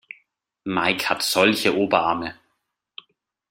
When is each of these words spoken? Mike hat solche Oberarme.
Mike 0.65 1.07
hat 1.09 1.21
solche 1.21 1.77
Oberarme. 1.77 2.33